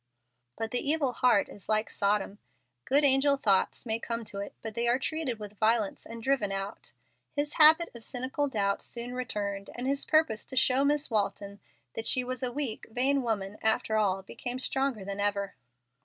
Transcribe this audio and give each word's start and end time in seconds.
But 0.57 0.71
the 0.71 0.79
evil 0.79 1.13
heart 1.13 1.47
is 1.47 1.69
like 1.69 1.87
Sodom. 1.91 2.39
Good 2.85 3.03
angel 3.03 3.37
thoughts 3.37 3.85
may 3.85 3.99
come 3.99 4.25
to 4.25 4.39
it, 4.39 4.55
but 4.63 4.73
they 4.73 4.87
are 4.87 4.97
treated 4.97 5.37
with 5.37 5.59
violence 5.59 6.07
and 6.07 6.23
driven 6.23 6.51
out. 6.51 6.91
His 7.35 7.53
habit 7.61 7.89
of 7.93 8.03
cynical 8.03 8.47
doubt 8.47 8.81
soon 8.81 9.13
returned, 9.13 9.69
and 9.75 9.85
his 9.85 10.03
purpose 10.03 10.43
to 10.47 10.55
show 10.55 10.83
Miss 10.83 11.11
Walton 11.11 11.59
that 11.93 12.07
she 12.07 12.23
was 12.23 12.41
a 12.41 12.51
weak, 12.51 12.87
vain 12.89 13.21
woman 13.21 13.59
after 13.61 13.95
all 13.95 14.23
became 14.23 14.57
stronger 14.57 15.05
than 15.05 15.19
ever. 15.19 15.53